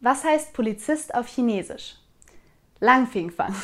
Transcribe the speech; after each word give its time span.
Was 0.00 0.24
heißt 0.24 0.52
Polizist 0.52 1.14
auf 1.14 1.28
Chinesisch? 1.28 1.96
Langfingfang. 2.80 3.54